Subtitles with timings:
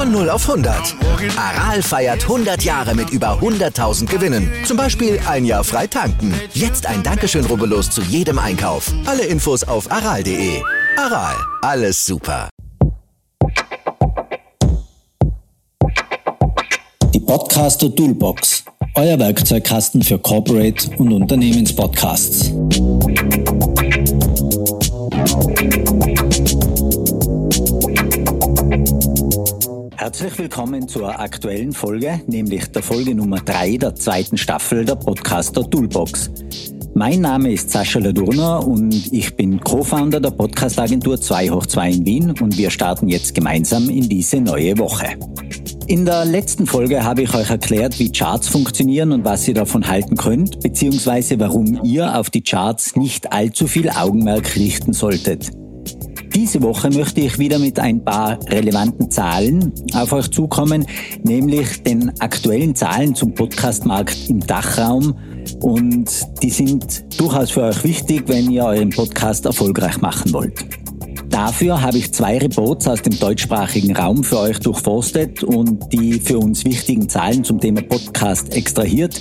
[0.00, 0.96] Von 0 auf 100.
[1.36, 4.50] Aral feiert 100 Jahre mit über 100.000 Gewinnen.
[4.64, 6.32] Zum Beispiel ein Jahr frei tanken.
[6.54, 8.90] Jetzt ein Dankeschön, rubbellos zu jedem Einkauf.
[9.04, 10.62] Alle Infos auf aral.de.
[10.96, 12.48] Aral, alles super.
[17.12, 18.64] Die Podcaster Toolbox.
[18.94, 22.52] Euer Werkzeugkasten für Corporate und Unternehmenspodcasts.
[30.10, 35.62] Herzlich willkommen zur aktuellen Folge, nämlich der Folge Nummer 3 der zweiten Staffel der Podcaster
[35.70, 36.28] Toolbox.
[36.94, 42.06] Mein Name ist Sascha Ladurner und ich bin Co-Founder der Podcast-Agentur 2 hoch 2 in
[42.06, 45.16] Wien und wir starten jetzt gemeinsam in diese neue Woche.
[45.86, 49.86] In der letzten Folge habe ich euch erklärt, wie Charts funktionieren und was ihr davon
[49.86, 55.52] halten könnt, beziehungsweise warum ihr auf die Charts nicht allzu viel Augenmerk richten solltet.
[56.34, 60.86] Diese Woche möchte ich wieder mit ein paar relevanten Zahlen auf euch zukommen,
[61.24, 65.16] nämlich den aktuellen Zahlen zum Podcastmarkt im Dachraum.
[65.60, 66.08] Und
[66.42, 70.64] die sind durchaus für euch wichtig, wenn ihr euren Podcast erfolgreich machen wollt.
[71.30, 76.38] Dafür habe ich zwei Reports aus dem deutschsprachigen Raum für euch durchforstet und die für
[76.38, 79.20] uns wichtigen Zahlen zum Thema Podcast extrahiert,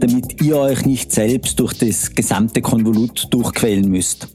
[0.00, 4.28] damit ihr euch nicht selbst durch das gesamte Konvolut durchquälen müsst.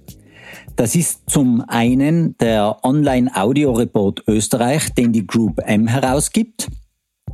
[0.77, 6.67] Das ist zum einen der Online-Audio-Report Österreich, den die Group M herausgibt.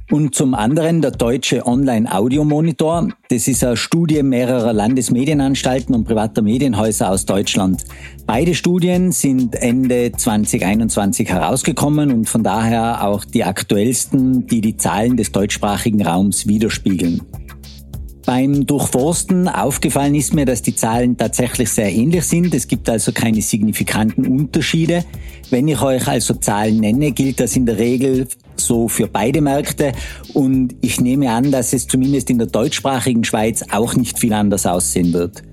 [0.10, 3.10] Und zum anderen der deutsche Online-Audio-Monitor.
[3.28, 7.84] Das ist eine Studie mehrerer Landesmedienanstalten und privater Medienhäuser aus Deutschland.
[8.26, 15.18] Beide Studien sind Ende 2021 herausgekommen und von daher auch die aktuellsten, die die Zahlen
[15.18, 17.22] des deutschsprachigen Raums widerspiegeln.
[18.26, 22.54] Beim Durchforsten aufgefallen ist mir, dass die Zahlen tatsächlich sehr ähnlich sind.
[22.54, 25.04] Es gibt also keine signifikanten Unterschiede.
[25.50, 29.92] Wenn ich euch also Zahlen nenne, gilt das in der Regel so für beide Märkte
[30.34, 34.66] und ich nehme an, dass es zumindest in der deutschsprachigen Schweiz auch nicht viel anders
[34.66, 35.44] aussehen wird.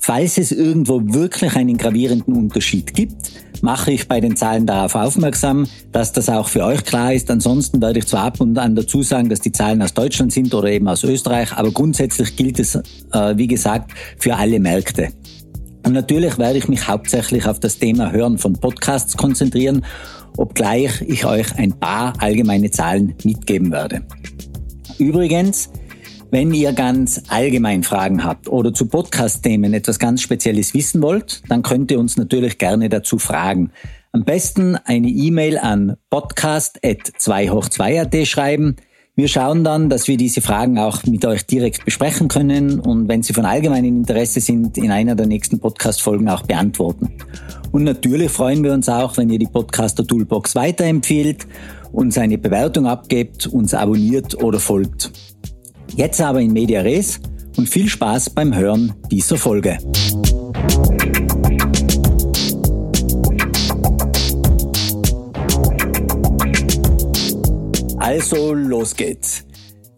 [0.00, 3.32] Falls es irgendwo wirklich einen gravierenden Unterschied gibt,
[3.64, 7.30] mache ich bei den Zahlen darauf aufmerksam, dass das auch für euch klar ist.
[7.30, 10.52] Ansonsten werde ich zwar ab und an dazu sagen, dass die Zahlen aus Deutschland sind
[10.52, 12.80] oder eben aus Österreich, aber grundsätzlich gilt es, äh,
[13.36, 15.08] wie gesagt, für alle Märkte.
[15.84, 19.84] Und natürlich werde ich mich hauptsächlich auf das Thema Hören von Podcasts konzentrieren,
[20.36, 24.02] obgleich ich euch ein paar allgemeine Zahlen mitgeben werde.
[24.98, 25.70] Übrigens,
[26.34, 31.62] wenn ihr ganz allgemein Fragen habt oder zu Podcast-Themen etwas ganz Spezielles wissen wollt, dann
[31.62, 33.70] könnt ihr uns natürlich gerne dazu fragen.
[34.10, 38.74] Am besten eine E-Mail an podcast.2hoch2.at schreiben.
[39.14, 43.22] Wir schauen dann, dass wir diese Fragen auch mit euch direkt besprechen können und wenn
[43.22, 47.12] sie von allgemeinem Interesse sind, in einer der nächsten Podcast-Folgen auch beantworten.
[47.70, 51.46] Und natürlich freuen wir uns auch, wenn ihr die Podcaster Toolbox weiterempfiehlt,
[51.92, 55.12] uns eine Bewertung abgebt, uns abonniert oder folgt.
[55.96, 57.20] Jetzt aber in Media Res
[57.56, 59.78] und viel Spaß beim Hören dieser Folge.
[67.98, 69.44] Also los geht's.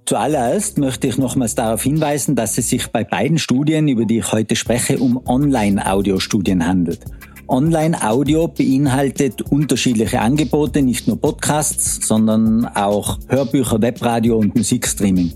[0.04, 4.30] Zuallererst möchte ich nochmals darauf hinweisen, dass es sich bei beiden Studien, über die ich
[4.32, 7.00] heute spreche, um Online-Audio-Studien handelt.
[7.48, 15.32] Online-Audio beinhaltet unterschiedliche Angebote, nicht nur Podcasts, sondern auch Hörbücher, Webradio und Musikstreaming.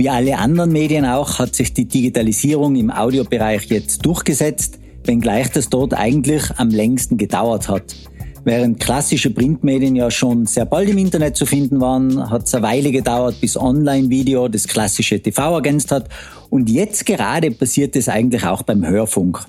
[0.00, 5.68] Wie alle anderen Medien auch hat sich die Digitalisierung im Audiobereich jetzt durchgesetzt, wenngleich das
[5.68, 7.94] dort eigentlich am längsten gedauert hat.
[8.42, 12.62] Während klassische Printmedien ja schon sehr bald im Internet zu finden waren, hat es eine
[12.62, 16.08] Weile gedauert, bis Online-Video das klassische TV ergänzt hat.
[16.48, 19.44] Und jetzt gerade passiert es eigentlich auch beim Hörfunk.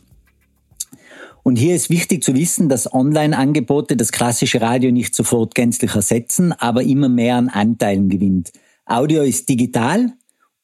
[1.44, 6.52] Und hier ist wichtig zu wissen, dass Online-Angebote das klassische Radio nicht sofort gänzlich ersetzen,
[6.52, 8.52] aber immer mehr an Anteilen gewinnt.
[8.86, 10.12] Audio ist digital,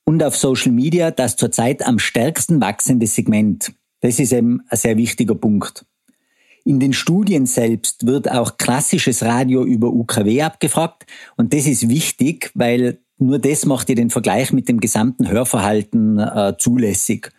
[0.08, 3.74] und auf Social Media das zurzeit am stärksten wachsende Segment.
[4.00, 5.86] Das ist eben ein sehr wichtiger Punkt.
[6.64, 11.06] In den Studien selbst wird auch klassisches Radio über UKW abgefragt
[11.36, 16.20] und das ist wichtig, weil nur das macht ihr den Vergleich mit dem gesamten Hörverhalten
[16.20, 17.34] äh, zulässig.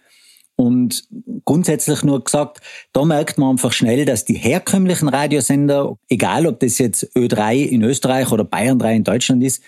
[0.60, 1.04] Und
[1.44, 2.60] grundsätzlich nur gesagt,
[2.92, 7.84] da merkt man einfach schnell, dass die herkömmlichen Radiosender, egal ob das jetzt Ö3 in
[7.84, 9.62] Österreich oder Bayern 3 in Deutschland ist,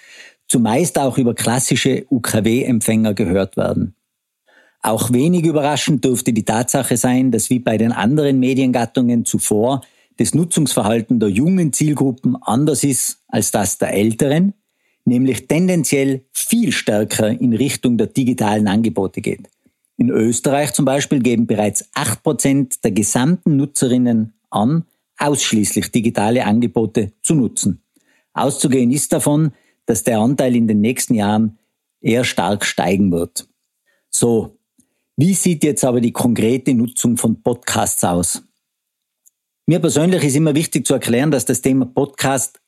[0.51, 3.95] zumeist auch über klassische UKW-Empfänger gehört werden.
[4.83, 9.83] Auch wenig überraschend dürfte die Tatsache sein, dass wie bei den anderen Mediengattungen zuvor
[10.17, 14.55] das Nutzungsverhalten der jungen Zielgruppen anders ist als das der älteren,
[15.05, 19.49] nämlich tendenziell viel stärker in Richtung der digitalen Angebote geht.
[19.97, 24.85] In Österreich zum Beispiel geben bereits acht Prozent der gesamten Nutzerinnen an,
[25.19, 27.83] ausschließlich digitale Angebote zu nutzen.
[28.33, 29.53] Auszugehen ist davon,
[29.91, 31.59] dass der Anteil in den nächsten Jahren
[32.01, 33.49] eher stark steigen wird.
[34.09, 34.57] So,
[35.17, 38.41] wie sieht jetzt aber die konkrete Nutzung von Podcasts aus?
[39.67, 42.61] Mir persönlich ist immer wichtig zu erklären, dass das Thema Podcast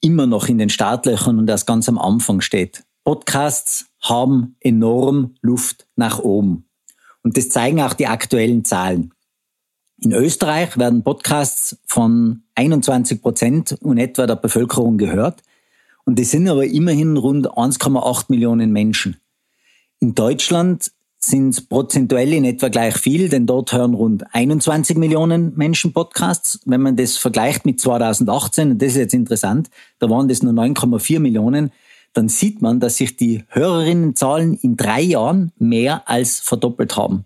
[0.00, 2.84] immer noch in den Startlöchern und erst ganz am Anfang steht.
[3.02, 6.68] Podcasts haben enorm Luft nach oben.
[7.24, 9.12] Und das zeigen auch die aktuellen Zahlen.
[9.98, 15.42] In Österreich werden Podcasts von 21 Prozent und etwa der Bevölkerung gehört.
[16.10, 19.18] Und das sind aber immerhin rund 1,8 Millionen Menschen.
[20.00, 20.90] In Deutschland
[21.20, 26.58] sind es prozentuell in etwa gleich viel, denn dort hören rund 21 Millionen Menschen Podcasts.
[26.64, 29.70] Wenn man das vergleicht mit 2018, und das ist jetzt interessant,
[30.00, 31.70] da waren das nur 9,4 Millionen,
[32.12, 37.24] dann sieht man, dass sich die Hörerinnenzahlen in drei Jahren mehr als verdoppelt haben.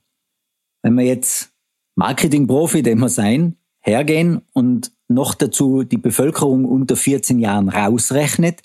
[0.82, 1.52] Wenn wir jetzt
[1.94, 8.60] Marketingprofi, den wir sein, hergehen und noch dazu die Bevölkerung unter 14 Jahren rausrechnet,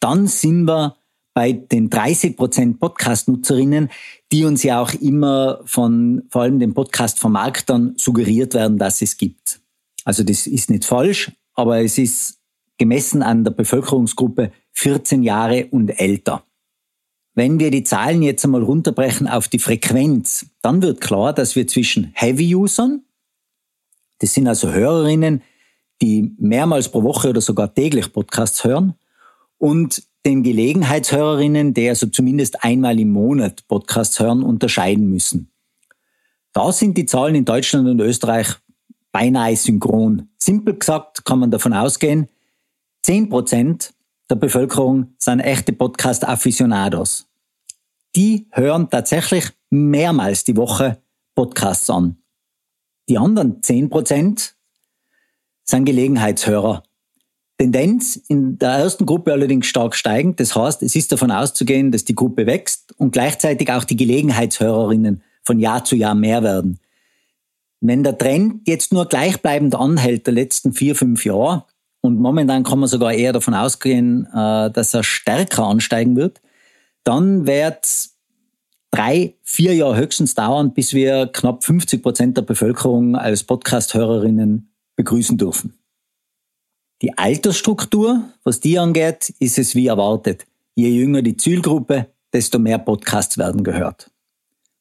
[0.00, 0.96] dann sind wir
[1.34, 3.90] bei den 30 Prozent Podcast-Nutzerinnen,
[4.32, 9.60] die uns ja auch immer von vor allem den Podcast-Vermarktern suggeriert werden, dass es gibt.
[10.04, 12.38] Also das ist nicht falsch, aber es ist
[12.78, 16.42] gemessen an der Bevölkerungsgruppe 14 Jahre und älter.
[17.34, 21.66] Wenn wir die Zahlen jetzt einmal runterbrechen auf die Frequenz, dann wird klar, dass wir
[21.66, 23.02] zwischen Heavy-Usern,
[24.20, 25.42] das sind also Hörerinnen,
[26.00, 28.94] die mehrmals pro Woche oder sogar täglich Podcasts hören,
[29.58, 35.52] und den Gelegenheitshörerinnen, die also zumindest einmal im Monat Podcasts hören, unterscheiden müssen.
[36.52, 38.56] Da sind die Zahlen in Deutschland und Österreich
[39.12, 40.28] beinahe synchron.
[40.38, 42.28] Simpel gesagt kann man davon ausgehen,
[43.04, 43.92] 10%
[44.28, 47.28] der Bevölkerung sind echte Podcast-Afficionados.
[48.16, 51.00] Die hören tatsächlich mehrmals die Woche
[51.34, 52.16] Podcasts an.
[53.08, 54.54] Die anderen 10%
[55.62, 56.82] sind Gelegenheitshörer,
[57.58, 60.38] Tendenz in der ersten Gruppe allerdings stark steigend.
[60.40, 65.22] Das heißt, es ist davon auszugehen, dass die Gruppe wächst und gleichzeitig auch die Gelegenheitshörerinnen
[65.42, 66.78] von Jahr zu Jahr mehr werden.
[67.80, 71.64] Wenn der Trend jetzt nur gleichbleibend anhält der letzten vier, fünf Jahre,
[72.06, 76.40] und momentan kann man sogar eher davon ausgehen, äh, dass er stärker ansteigen wird,
[77.04, 77.88] dann wird
[78.90, 85.36] drei, vier Jahre höchstens dauern, bis wir knapp 50 Prozent der Bevölkerung als Podcast-Hörerinnen begrüßen
[85.36, 85.75] dürfen.
[87.02, 90.46] Die Altersstruktur, was die angeht, ist es wie erwartet.
[90.74, 94.10] Je jünger die Zielgruppe, desto mehr Podcasts werden gehört.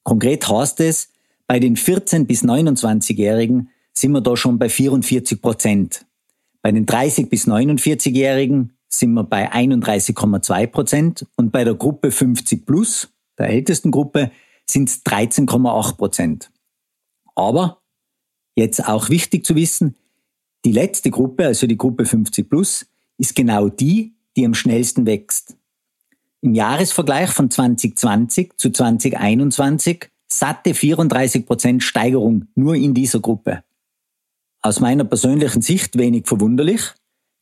[0.04, 1.10] Konkret heißt es,
[1.48, 6.06] bei den 14 bis 29-Jährigen sind wir da schon bei 44 Prozent.
[6.62, 12.66] Bei den 30 bis 49-Jährigen sind wir bei 31,2 Prozent und bei der Gruppe 50
[12.66, 14.32] plus, der ältesten Gruppe,
[14.70, 16.52] sind es 13,8 Prozent.
[17.36, 17.82] Aber,
[18.56, 19.96] jetzt auch wichtig zu wissen,
[20.66, 22.86] die letzte Gruppe, also die Gruppe 50 plus,
[23.18, 25.56] ist genau die, die am schnellsten wächst.
[26.42, 33.63] Im Jahresvergleich von 2020 zu 2021 satte 34 Prozent Steigerung nur in dieser Gruppe.
[34.62, 36.82] Aus meiner persönlichen Sicht wenig verwunderlich.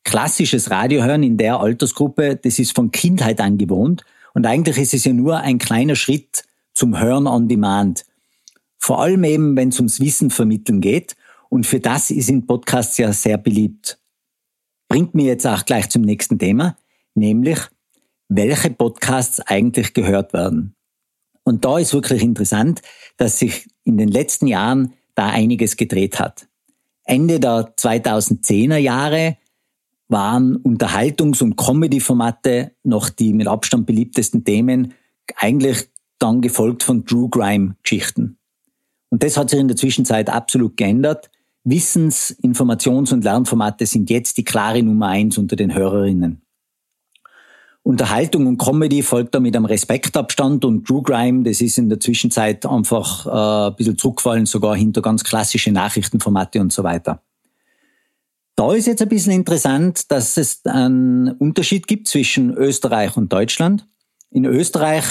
[0.04, 5.04] Klassisches Radiohören in der Altersgruppe, das ist von Kindheit an gewohnt und eigentlich ist es
[5.04, 6.44] ja nur ein kleiner Schritt
[6.74, 8.04] zum Hören on Demand.
[8.78, 11.16] Vor allem eben, wenn es ums Wissen vermitteln geht
[11.54, 14.00] und für das in Podcasts ja sehr beliebt.
[14.88, 16.76] Bringt mir jetzt auch gleich zum nächsten Thema,
[17.14, 17.60] nämlich
[18.28, 20.74] welche Podcasts eigentlich gehört werden.
[21.44, 22.82] Und da ist wirklich interessant,
[23.18, 26.48] dass sich in den letzten Jahren da einiges gedreht hat.
[27.04, 29.36] Ende der 2010er Jahre
[30.08, 34.94] waren Unterhaltungs- und Comedy-Formate noch die mit Abstand beliebtesten Themen,
[35.36, 38.38] eigentlich dann gefolgt von True Crime-Geschichten.
[39.10, 41.30] Und das hat sich in der Zwischenzeit absolut geändert.
[41.64, 46.42] Wissens-, Informations- und Lernformate sind jetzt die klare Nummer eins unter den Hörerinnen.
[47.82, 52.00] Unterhaltung und Comedy folgt da mit einem Respektabstand und True Crime, das ist in der
[52.00, 57.22] Zwischenzeit einfach äh, ein bisschen zurückgefallen, sogar hinter ganz klassische Nachrichtenformate und so weiter.
[58.56, 63.86] Da ist jetzt ein bisschen interessant, dass es einen Unterschied gibt zwischen Österreich und Deutschland.
[64.30, 65.04] In Österreich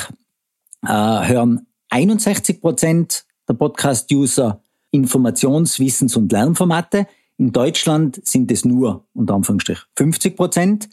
[0.82, 4.63] äh, hören 61 Prozent der Podcast-User
[4.94, 7.08] Informations-, Wissens- und Lernformate.
[7.38, 10.90] In Deutschland sind es nur, unter Anführungsstrich, 50 Prozent.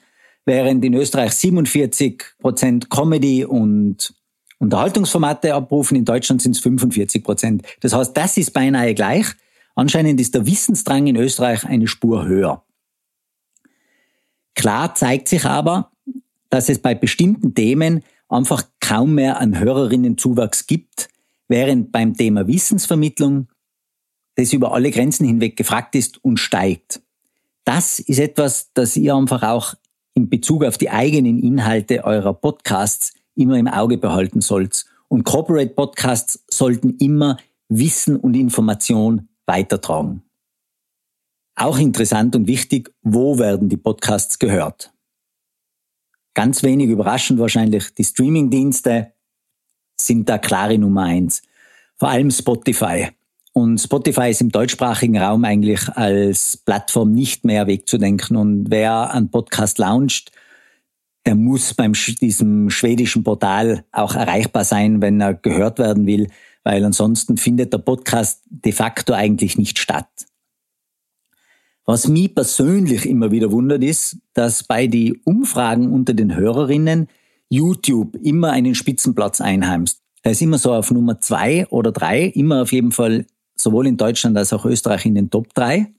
[0.46, 4.14] während in Österreich 47 Prozent Comedy und
[4.58, 7.62] Unterhaltungsformate abrufen, in Deutschland sind es 45 Prozent.
[7.80, 9.26] Das heißt, das ist beinahe gleich.
[9.74, 12.64] Anscheinend ist der Wissensdrang in Österreich eine Spur höher.
[14.54, 15.92] Klar zeigt sich aber,
[16.48, 21.08] dass es bei bestimmten Themen einfach kaum mehr einen Hörerinnenzuwachs gibt,
[21.48, 23.48] während beim Thema Wissensvermittlung
[24.40, 27.02] das über alle Grenzen hinweg gefragt ist und steigt.
[27.64, 29.74] Das ist etwas, das ihr einfach auch
[30.14, 34.86] in Bezug auf die eigenen Inhalte eurer Podcasts immer im Auge behalten sollt.
[35.08, 37.36] Und Corporate Podcasts sollten immer
[37.68, 40.22] Wissen und Information weitertragen.
[41.54, 44.92] Auch interessant und wichtig, wo werden die Podcasts gehört?
[46.32, 49.12] Ganz wenig überraschend wahrscheinlich, die Streamingdienste
[50.00, 51.42] sind da klare Nummer eins.
[51.96, 53.10] Vor allem Spotify.
[53.52, 58.36] Und Spotify ist im deutschsprachigen Raum eigentlich als Plattform nicht mehr wegzudenken.
[58.36, 60.30] Und wer einen Podcast launcht,
[61.26, 66.28] der muss beim diesem schwedischen Portal auch erreichbar sein, wenn er gehört werden will,
[66.64, 70.08] weil ansonsten findet der Podcast de facto eigentlich nicht statt.
[71.84, 77.08] Was mich persönlich immer wieder wundert ist, dass bei den Umfragen unter den Hörerinnen
[77.48, 80.00] YouTube immer einen Spitzenplatz einheimst.
[80.22, 83.26] Er ist immer so auf Nummer zwei oder drei, immer auf jeden Fall
[83.62, 85.92] sowohl in Deutschland als auch Österreich in den Top 3.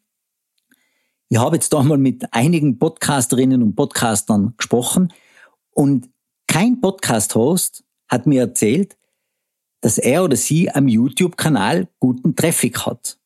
[1.29, 5.13] Ich habe jetzt da mal mit einigen Podcasterinnen und Podcastern gesprochen
[5.71, 6.09] und
[6.47, 8.97] kein Podcast-Host hat mir erzählt,
[9.79, 13.17] dass er oder sie am YouTube-Kanal guten Traffic hat.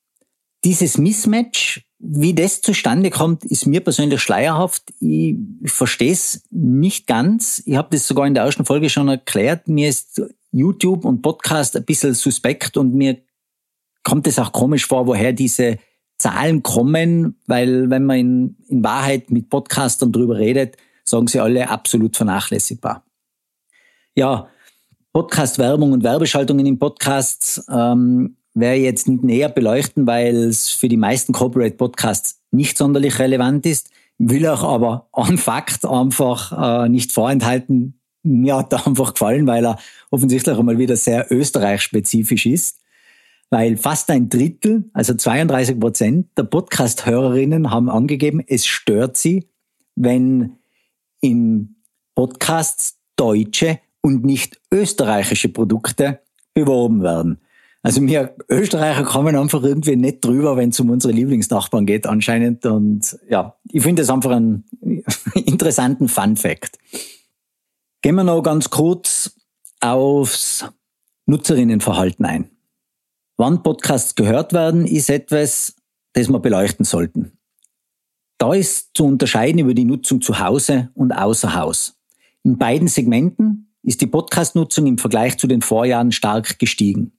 [0.64, 4.94] Dieses Mismatch, wie das zustande kommt, ist mir persönlich schleierhaft.
[5.00, 7.64] Ich verstehe es nicht ganz.
[7.66, 9.68] Ich habe das sogar in der ersten Folge schon erklärt.
[9.68, 13.18] Mir ist YouTube und Podcast ein bisschen suspekt und mir
[14.06, 15.78] kommt es auch komisch vor, woher diese
[16.18, 21.70] Zahlen kommen, weil wenn man in, in Wahrheit mit Podcastern drüber redet, sagen sie alle
[21.70, 23.04] absolut vernachlässigbar.
[24.16, 24.48] Ja,
[25.12, 30.88] Podcast-Werbung und Werbeschaltungen in Podcasts ähm, werde ich jetzt nicht näher beleuchten, weil es für
[30.88, 33.90] die meisten Corporate Podcasts nicht sonderlich relevant ist.
[34.18, 38.00] Will auch aber an Fakt einfach äh, nicht vorenthalten.
[38.24, 39.80] Mir hat er einfach gefallen, weil er
[40.12, 42.85] offensichtlich einmal wieder sehr österreich-spezifisch ist
[43.50, 49.50] weil fast ein Drittel, also 32 Prozent der Podcast-Hörerinnen haben angegeben, es stört sie,
[49.96, 50.58] wenn
[51.22, 51.76] in
[52.16, 56.20] Podcasts deutsche und nicht österreichische Produkte
[56.54, 57.40] beworben werden.
[57.82, 62.66] Also wir Österreicher kommen einfach irgendwie nicht drüber, wenn es um unsere Lieblingsnachbarn geht anscheinend.
[62.66, 64.64] Und ja, ich finde das einfach einen
[65.36, 66.80] interessanten Fun Fact.
[68.02, 69.40] Gehen wir noch ganz kurz
[69.82, 70.66] aufs
[71.28, 72.55] Nutzerinnenverhalten ein.
[73.38, 75.76] Wann Podcasts gehört werden, ist etwas,
[76.14, 77.38] das wir beleuchten sollten.
[78.38, 81.98] Da ist zu unterscheiden über die Nutzung zu Hause und außer Haus.
[82.44, 87.12] In beiden Segmenten ist die Podcast-Nutzung im Vergleich zu den Vorjahren stark gestiegen.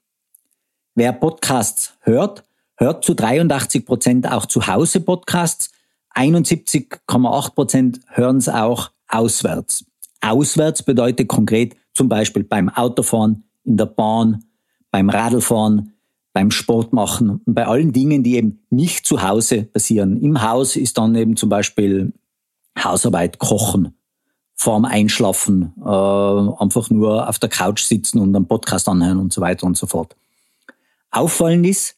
[0.95, 2.45] Wer Podcasts hört,
[2.79, 5.71] hört zu 83 Prozent auch zu Hause Podcasts,
[6.15, 9.85] 71,8 Prozent hören es auch auswärts.
[10.23, 14.45] Auswärts bedeutet konkret zum Beispiel beim Autofahren, in der Bahn,
[14.91, 15.93] beim Radlfahren,
[16.37, 20.21] beim Sport machen und bei allen Dingen, die eben nicht zu Hause passieren.
[20.21, 22.13] Im Haus ist dann eben zum Beispiel
[22.79, 23.95] Hausarbeit, Kochen,
[24.55, 29.41] vorm Einschlafen, äh, einfach nur auf der Couch sitzen und einen Podcast anhören und so
[29.41, 30.15] weiter und so fort.
[31.11, 31.95] Auffallend ist,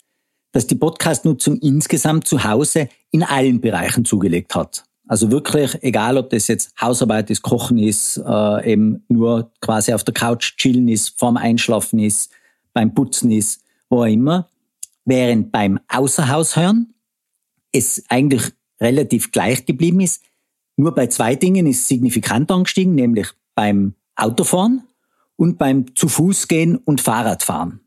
[0.52, 4.84] dass die Podcast-Nutzung insgesamt zu Hause in allen Bereichen zugelegt hat.
[5.08, 10.04] Also wirklich, egal ob das jetzt Hausarbeit ist, Kochen ist, äh, eben nur quasi auf
[10.04, 12.30] der Couch chillen ist, vorm Einschlafen ist,
[12.72, 14.48] beim Putzen ist, wo immer,
[15.04, 16.94] während beim Außerhaushören
[17.72, 20.22] es eigentlich relativ gleich geblieben ist.
[20.76, 24.84] Nur bei zwei Dingen ist signifikant angestiegen, nämlich beim Autofahren
[25.36, 27.80] und beim zu Fuß gehen und Fahrradfahren.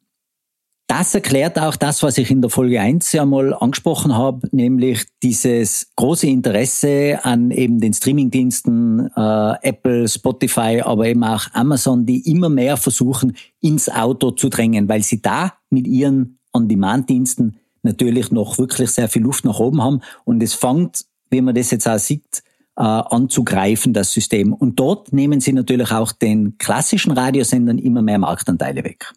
[0.88, 5.06] Das erklärt auch das, was ich in der Folge 1 ja mal angesprochen habe, nämlich
[5.24, 12.30] dieses große Interesse an eben den Streamingdiensten äh, Apple, Spotify, aber eben auch Amazon, die
[12.30, 18.58] immer mehr versuchen, ins Auto zu drängen, weil sie da mit ihren On-Demand-Diensten natürlich noch
[18.58, 20.02] wirklich sehr viel Luft nach oben haben.
[20.26, 22.44] Und es fängt, wie man das jetzt auch sieht,
[22.78, 24.54] äh, anzugreifen, das System.
[24.54, 29.12] Und dort nehmen sie natürlich auch den klassischen Radiosendern immer mehr Marktanteile weg.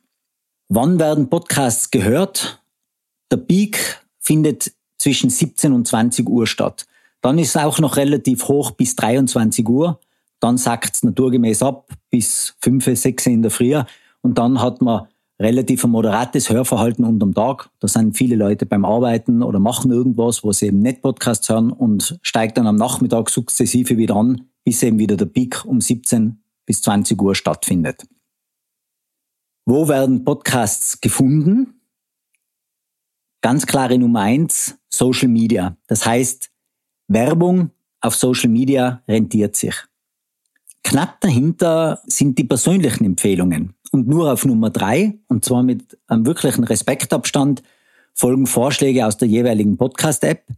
[0.69, 2.63] Wann werden Podcasts gehört?
[3.31, 6.87] Der Peak findet zwischen 17 und 20 Uhr statt.
[7.21, 10.01] Dann ist es auch noch relativ hoch bis 23 Uhr.
[10.41, 13.81] Dann sackt es naturgemäß ab bis 5, 6 in der Früh.
[14.21, 15.07] Und dann hat man
[15.41, 17.71] relativ ein moderates Hörverhalten unterm Tag.
[17.81, 21.73] Da sind viele Leute beim Arbeiten oder machen irgendwas, wo sie eben nicht Podcasts hören
[21.73, 26.43] und steigt dann am Nachmittag sukzessive wieder an, bis eben wieder der Peak um 17
[26.67, 28.07] bis 20 Uhr stattfindet.
[29.67, 31.81] Wo werden Podcasts gefunden?
[33.41, 35.77] Ganz klare Nummer eins, Social Media.
[35.87, 36.51] Das heißt,
[37.09, 39.75] Werbung auf Social Media rentiert sich.
[40.83, 43.75] Knapp dahinter sind die persönlichen Empfehlungen.
[43.95, 47.63] Und nur auf Nummer drei, und zwar mit einem wirklichen Respektabstand,
[48.13, 50.49] folgen Vorschläge aus der jeweiligen Podcast-App.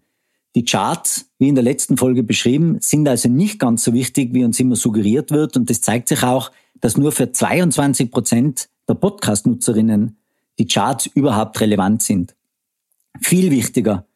[0.54, 4.42] Die Charts, wie in der letzten Folge beschrieben, sind also nicht ganz so wichtig, wie
[4.42, 5.54] uns immer suggeriert wird.
[5.58, 6.50] Und das zeigt sich auch,
[6.80, 10.16] dass nur für 22 Prozent der Podcast-Nutzerinnen
[10.58, 12.34] die Charts überhaupt relevant sind.
[13.20, 14.06] Viel wichtiger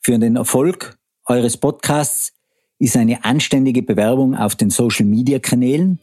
[0.00, 2.32] für den Erfolg eures Podcasts
[2.78, 5.98] ist eine anständige Bewerbung auf den Social-Media-Kanälen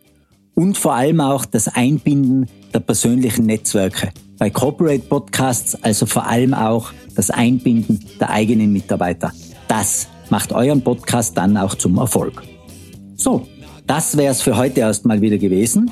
[0.55, 4.09] und vor allem auch das Einbinden der persönlichen Netzwerke.
[4.37, 9.31] Bei Corporate Podcasts also vor allem auch das Einbinden der eigenen Mitarbeiter.
[9.67, 12.43] Das macht euren Podcast dann auch zum Erfolg.
[13.15, 13.47] So,
[13.87, 15.91] das wäre es für heute erstmal wieder gewesen.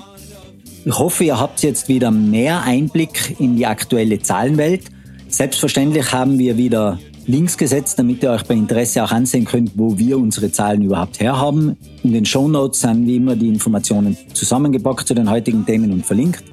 [0.86, 4.86] Ich hoffe, ihr habt jetzt wieder mehr Einblick in die aktuelle Zahlenwelt.
[5.28, 7.00] Selbstverständlich haben wir wieder
[7.30, 11.20] Links gesetzt, damit ihr euch bei Interesse auch ansehen könnt, wo wir unsere Zahlen überhaupt
[11.20, 11.76] herhaben.
[12.02, 16.06] In den Show Notes sind wie immer die Informationen zusammengepackt zu den heutigen Themen und
[16.06, 16.46] verlinkt.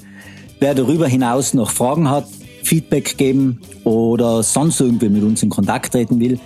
[0.59, 2.27] Wer darüber hinaus noch Fragen hat,
[2.65, 6.41] Feedback geben oder sonst irgendwie mit uns in Kontakt treten will,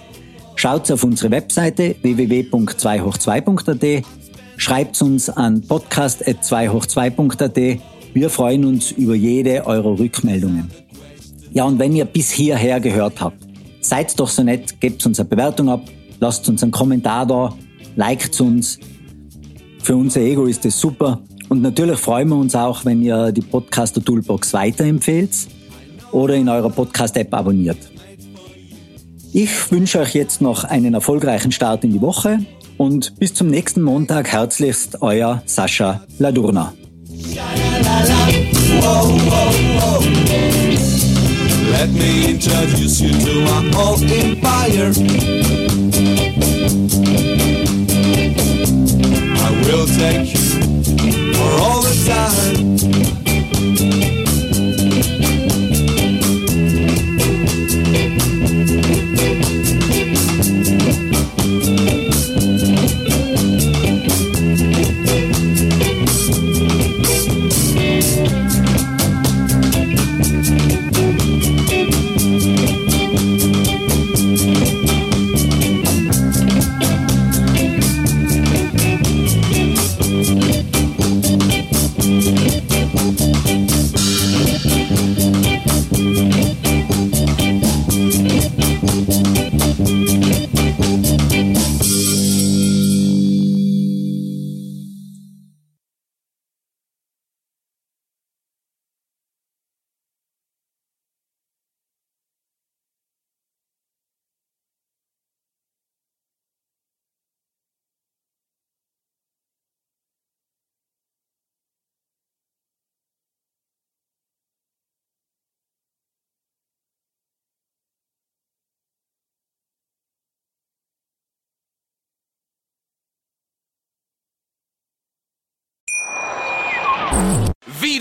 [0.56, 4.04] schaut auf unsere Webseite www.2hoch2.at,
[4.58, 7.80] schreibt uns an podcast.2hoch2.at.
[8.12, 10.70] Wir freuen uns über jede eurer Rückmeldungen.
[11.52, 13.47] Ja, und wenn ihr bis hierher gehört habt,
[13.88, 15.82] seid doch so nett, gebt uns eine Bewertung ab,
[16.20, 17.54] lasst uns einen Kommentar da,
[17.96, 18.78] liked uns.
[19.82, 21.20] Für unser Ego ist das super.
[21.48, 25.30] Und natürlich freuen wir uns auch, wenn ihr die Podcaster Toolbox weiterempfehlt
[26.12, 27.78] oder in eurer Podcast-App abonniert.
[29.32, 32.40] Ich wünsche euch jetzt noch einen erfolgreichen Start in die Woche
[32.76, 36.74] und bis zum nächsten Montag herzlichst euer Sascha Ladurna.
[41.70, 44.90] Let me introduce you to my whole empire.
[49.36, 53.07] I will take you for all the time.